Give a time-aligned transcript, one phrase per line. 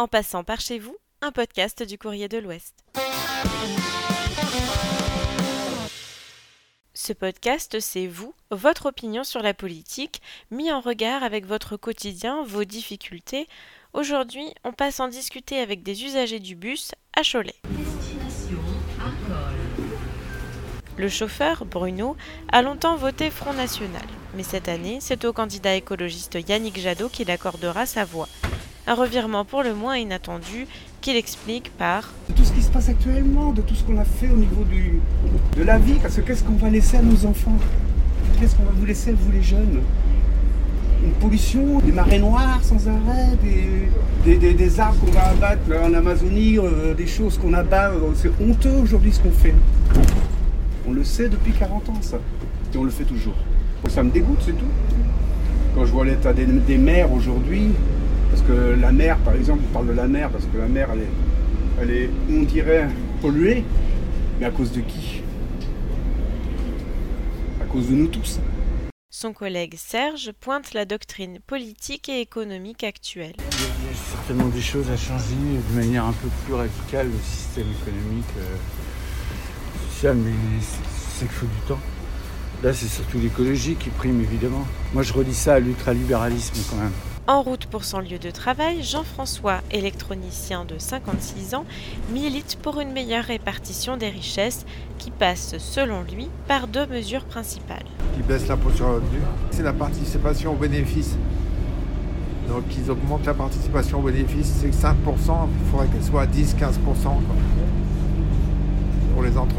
[0.00, 2.84] En passant par chez vous, un podcast du Courrier de l'Ouest.
[6.94, 10.22] Ce podcast, c'est vous, votre opinion sur la politique,
[10.52, 13.48] mis en regard avec votre quotidien, vos difficultés.
[13.92, 17.56] Aujourd'hui, on passe en discuter avec des usagers du bus à Cholet.
[20.96, 22.16] Le chauffeur, Bruno,
[22.52, 24.06] a longtemps voté Front National.
[24.34, 28.28] Mais cette année, c'est au candidat écologiste Yannick Jadot qu'il accordera sa voix.
[28.88, 30.66] Un revirement pour le moins inattendu
[31.02, 34.30] qu'il explique par tout ce qui se passe actuellement, de tout ce qu'on a fait
[34.30, 34.64] au niveau
[35.58, 37.58] de la vie, parce que qu'est-ce qu'on va laisser à nos enfants?
[38.40, 39.82] Qu'est-ce qu'on va vous laisser, vous les jeunes?
[41.04, 43.36] Une pollution, des marées noires sans arrêt,
[44.24, 47.90] des, des, arbres qu'on va abattre en Amazonie, euh, des choses qu'on abat.
[47.90, 49.54] Euh, c'est honteux aujourd'hui ce qu'on fait.
[50.88, 52.16] On le sait depuis 40 ans ça,
[52.72, 53.36] et on le fait toujours.
[53.86, 54.72] Ça me dégoûte, c'est tout.
[55.74, 57.72] Quand je vois l'état des, des mers aujourd'hui,
[58.38, 60.88] parce que la mer, par exemple, on parle de la mer, parce que la mer,
[60.92, 62.88] elle est, elle est on dirait,
[63.20, 63.64] polluée.
[64.38, 65.22] Mais à cause de qui?
[67.60, 68.38] À cause de nous tous.
[69.10, 73.34] Son collègue Serge pointe la doctrine politique et économique actuelle.
[73.38, 75.34] Il y a certainement des choses à changer
[75.70, 81.46] de manière un peu plus radicale le système économique, euh, social, mais c'est qu'il faut
[81.46, 81.80] du temps.
[82.62, 84.66] Là, c'est surtout l'écologie qui prime, évidemment.
[84.92, 86.92] Moi, je relis ça à l'ultralibéralisme quand même.
[87.28, 91.66] En route pour son lieu de travail, Jean-François, électronicien de 56 ans,
[92.10, 94.64] milite pour une meilleure répartition des richesses
[94.96, 97.84] qui passe, selon lui, par deux mesures principales.
[98.16, 99.18] Qui baissent l'impôt sur le revenu,
[99.50, 101.16] c'est la participation aux bénéfices.
[102.48, 107.08] Donc ils augmentent la participation aux bénéfices, c'est 5%, il faudrait qu'elle soit à 10-15%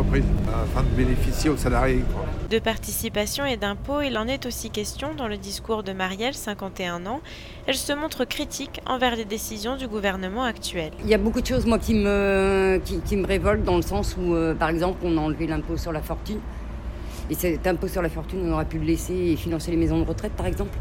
[0.00, 2.04] afin de bénéficier aux salariés.
[2.50, 7.06] De participation et d'impôts, il en est aussi question dans le discours de Marielle, 51
[7.06, 7.20] ans.
[7.66, 10.92] Elle se montre critique envers les décisions du gouvernement actuel.
[11.02, 14.16] Il y a beaucoup de choses, moi, qui me, qui, me révoltent dans le sens
[14.18, 16.38] où, euh, par exemple, on a enlevé l'impôt sur la fortune.
[17.30, 19.98] Et cet impôt sur la fortune, on aurait pu le laisser et financer les maisons
[19.98, 20.78] de retraite, par exemple.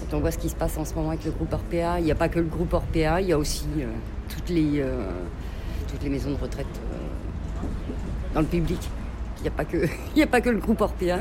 [0.00, 2.04] Quand on voit ce qui se passe en ce moment avec le groupe Orpea, il
[2.04, 3.86] n'y a pas que le groupe Orpea, il y a aussi euh,
[4.28, 5.08] toutes, les, euh,
[5.88, 6.66] toutes les maisons de retraite
[8.34, 8.80] dans le public.
[9.38, 9.76] Il n'y a, pas que,
[10.22, 11.18] a pas que le groupe Orpea.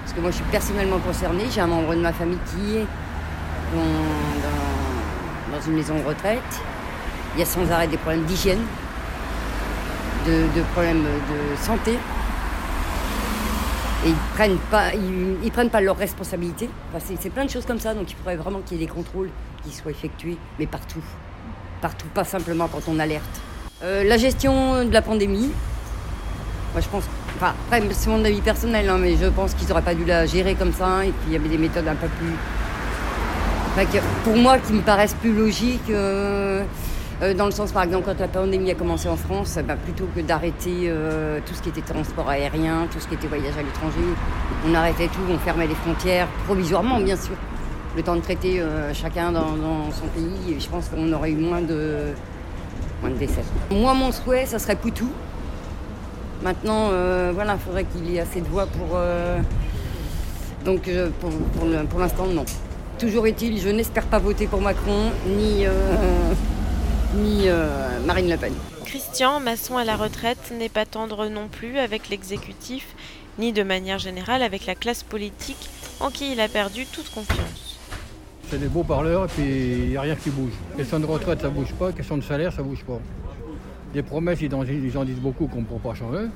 [0.00, 1.44] Parce que moi, je suis personnellement concernée.
[1.50, 2.86] J'ai un membre de ma famille qui est
[5.52, 6.40] dans, une maison de retraite.
[7.34, 8.60] Il y a sans arrêt des problèmes d'hygiène,
[10.26, 11.92] de, problèmes de santé.
[14.04, 16.68] Et ils prennent pas, ils, prennent pas leurs responsabilités.
[16.98, 17.94] c'est plein de choses comme ça.
[17.94, 19.30] Donc il faudrait vraiment qu'il y ait des contrôles
[19.64, 21.02] qui soient effectués, mais partout.
[21.80, 23.40] Partout, pas simplement quand on alerte.
[23.82, 25.50] Euh, la gestion de la pandémie,
[26.72, 27.04] moi, je pense.
[27.36, 30.26] Enfin, après, c'est mon avis personnel, hein, mais je pense qu'ils n'auraient pas dû la
[30.26, 31.04] gérer comme ça.
[31.04, 33.86] Et puis, il y avait des méthodes un peu plus.
[34.22, 35.90] pour moi, qui me paraissent plus logiques.
[35.90, 36.62] Euh,
[37.22, 40.08] euh, dans le sens, par exemple, quand la pandémie a commencé en France, bah, plutôt
[40.14, 40.90] que d'arrêter
[41.44, 44.06] tout ce qui était transport aérien, tout ce qui était voyage à l'étranger,
[44.68, 47.34] on arrêtait tout, on fermait les frontières, provisoirement, bien sûr.
[47.96, 48.60] Le temps de traiter
[48.92, 52.14] chacun dans, son pays, et je pense qu'on aurait eu moins de,
[53.00, 53.42] moins de décès.
[53.70, 55.10] Moi, mon souhait, ça serait Poutou.
[56.42, 58.96] Maintenant, euh, voilà, il faudrait qu'il y ait assez de voix pour.
[58.96, 59.38] Euh,
[60.64, 61.08] donc, euh,
[61.88, 62.44] pour, l'instant, non.
[62.98, 65.64] Toujours est-il, je n'espère pas voter pour Macron ni,
[67.16, 67.48] ni
[68.06, 68.52] Marine Le Pen.
[68.84, 72.94] Christian, maçon à la retraite, n'est pas tendre non plus avec l'exécutif,
[73.38, 75.68] ni de manière générale avec la classe politique
[76.00, 77.73] en qui il a perdu toute confiance.
[78.50, 80.52] C'est des beaux parleurs et puis il n'y a rien qui bouge.
[80.76, 81.92] Question de retraite, ça bouge pas.
[81.92, 83.00] Question de salaire, ça bouge pas.
[83.92, 86.26] Des promesses, ils en, disent beaucoup qu'on ne pourra pas changer.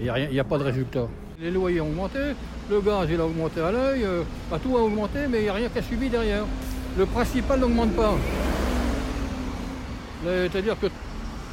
[0.00, 1.08] Il n'y a, pas de résultat.
[1.40, 2.18] Les loyers ont augmenté,
[2.70, 4.22] le gaz il a augmenté à l'œil, euh,
[4.62, 6.44] tout a augmenté, mais il n'y a rien qui a subi derrière.
[6.96, 8.14] Le principal n'augmente pas.
[10.24, 10.86] C'est-à-dire que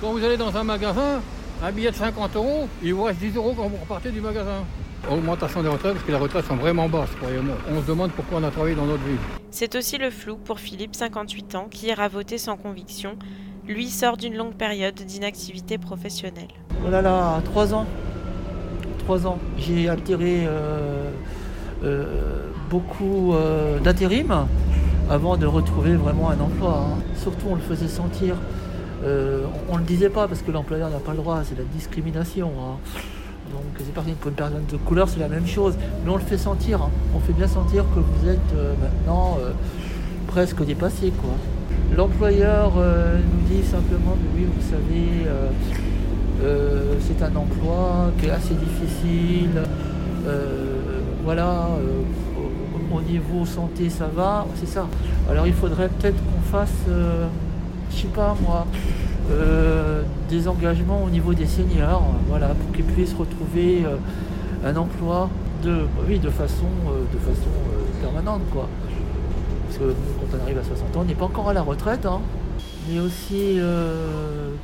[0.02, 1.22] quand vous allez dans un magasin,
[1.64, 4.64] un billet de 50 euros, il vous reste 10 euros quand vous repartez du magasin.
[5.10, 7.56] Augmentation des retraites, parce que les retraites sont vraiment basses, croyez-moi.
[7.72, 9.45] On se demande pourquoi on a travaillé dans notre vie.
[9.58, 13.18] C'est aussi le flou pour Philippe, 58 ans, qui ira voter sans conviction
[13.66, 16.50] lui sort d'une longue période d'inactivité professionnelle.
[16.86, 17.86] Oh là là, trois ans.
[19.00, 19.40] Trois ans.
[19.58, 21.10] J'ai altéré euh,
[21.86, 23.80] euh, beaucoup euh,
[25.10, 26.88] avant de retrouver vraiment un emploi.
[26.90, 26.98] Hein.
[27.16, 28.36] Surtout, on le faisait sentir.
[29.06, 32.52] on ne le disait pas parce que l'employeur n'a pas le droit, c'est la discrimination.
[32.60, 32.78] Hein.
[33.52, 35.76] Donc c'est parti pour une personne de couleur, c'est la même chose.
[36.04, 36.82] Mais on le fait sentir.
[36.82, 36.90] Hein.
[37.16, 39.38] On fait bien sentir que vous êtes maintenant
[40.28, 41.12] presque dépassé.
[41.22, 41.32] Quoi.
[41.96, 45.50] L'employeur euh, nous dit simplement, mais oui, vous savez, euh,
[46.44, 49.62] euh, c'est un emploi qui est assez difficile.
[51.24, 51.70] voilà,
[52.92, 54.88] Au niveau santé, ça va, c'est ça.
[55.30, 57.28] Alors il faudrait peut-être qu'on fasse, euh,
[57.92, 58.68] je sais pas moi,
[59.32, 63.98] euh, des engagements au niveau des seniors, voilà, pour qu'ils puissent retrouver euh,
[64.66, 65.30] un emploi
[65.64, 66.68] de, oui, de façon,
[67.14, 67.50] de façon
[68.02, 68.68] permanente, quoi.
[69.68, 72.06] Parce que quand on arrive à 60 ans, on n'est pas encore à la retraite,
[72.06, 72.22] hein.
[72.90, 73.60] mais aussi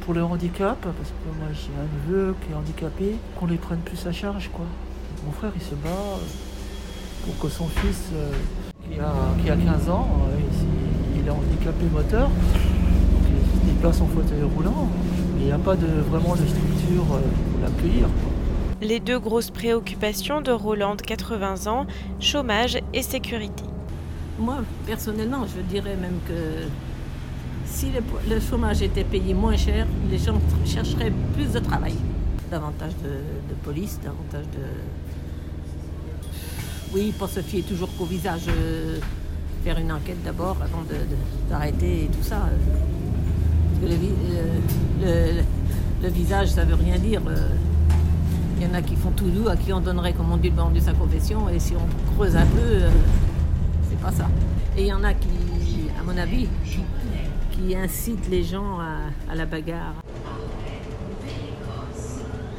[0.01, 3.79] pour le handicap, parce que moi j'ai un neveu qui est handicapé, qu'on les prenne
[3.79, 4.65] plus à charge, quoi.
[5.25, 6.19] Mon frère, il se bat
[7.25, 8.31] pour que son fils, euh,
[9.43, 10.39] qui, a, 15 ans, euh,
[11.15, 12.29] il, est handicapé moteur,
[13.81, 14.87] déplace en fauteuil roulant,
[15.35, 17.19] mais il n'y a pas de, vraiment de structure euh,
[17.51, 18.07] pour l'accueillir.
[18.79, 21.87] Les deux grosses préoccupations de Roland, 80 ans,
[22.19, 23.63] chômage et sécurité.
[24.37, 26.67] Moi, personnellement, je dirais même que
[27.65, 27.87] si
[28.29, 31.95] le, chômage était payé moins cher, les gens chercheraient plus de travail.
[32.51, 34.63] Davantage de police, davantage de,
[36.93, 38.99] oui, pour se fier toujours qu'au visage, euh,
[39.63, 40.83] faire une enquête d'abord avant
[41.49, 42.47] d'arrêter et tout ça.
[45.01, 47.21] Le, visage, ça veut rien dire.
[47.27, 47.47] Euh.
[48.57, 50.51] Il y en a qui font tout doux, à qui on donnerait, comme on dit,
[50.51, 52.89] le de sa profession, et si on creuse un peu, euh,
[53.89, 54.29] c'est pas ça.
[54.77, 55.27] Et il y en a qui,
[55.99, 59.93] à mon avis, qui, incitent les gens à la bagarre.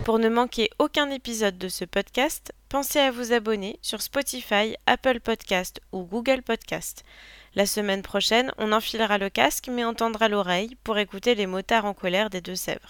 [0.04, 5.20] Pour ne manquer aucun épisode de ce podcast, pensez à vous abonner sur Spotify, Apple
[5.20, 7.04] Podcast ou Google Podcast.
[7.54, 11.92] La semaine prochaine, on enfilera le casque mais entendra l'oreille pour écouter les motards en
[11.92, 12.88] colère des Deux-Sèvres.